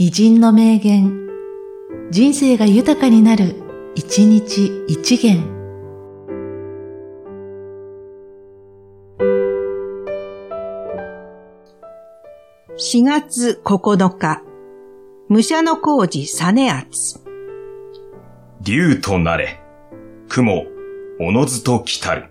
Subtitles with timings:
[0.00, 1.26] 偉人の名言、
[2.12, 3.56] 人生が豊かになる、
[3.96, 5.42] 一日一元。
[12.76, 14.44] 4月9日、
[15.28, 17.18] 武者の工事実厚。
[18.60, 19.58] 竜となれ、
[20.28, 20.62] 雲、
[21.18, 22.30] おのずと来たる。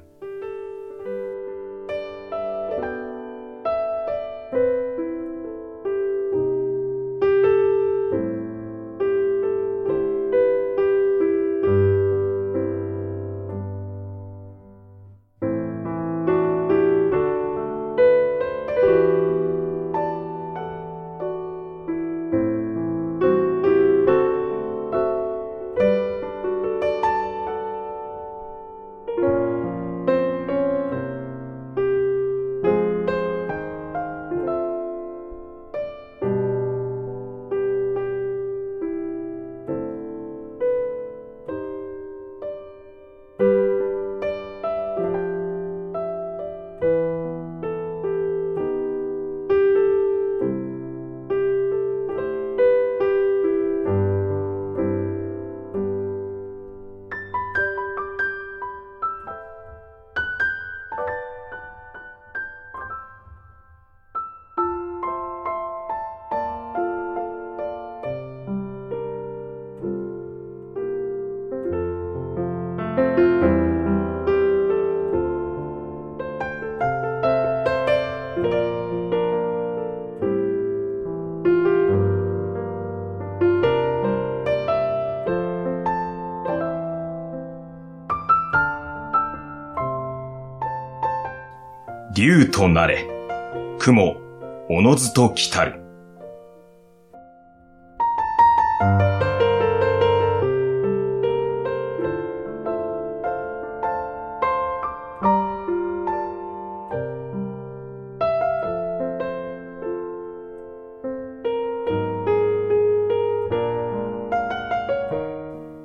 [92.18, 93.08] 竜となれ、
[93.78, 94.16] 雲、
[94.72, 95.80] おのずと来たる。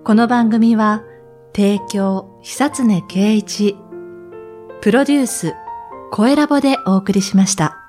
[0.03, 1.05] この番組は、
[1.55, 3.77] 提供、久常圭一、
[4.81, 5.55] プロデュース、
[6.15, 7.81] 声ラボでお送りしました。